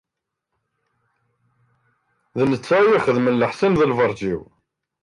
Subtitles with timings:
[2.37, 4.41] D netta i iyi-ixeddmen leḥsan, d lbeṛǧ-iw.